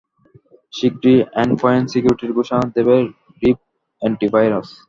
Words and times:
শিগগিরই 0.73 1.17
end 1.41 1.53
point 1.61 1.85
সিকিউরিটির 1.93 2.35
ঘোষণা 2.37 2.63
দেবে 2.75 2.95
রিভ 3.41 3.57
অ্যান্টিভাইরাস। 4.01 4.67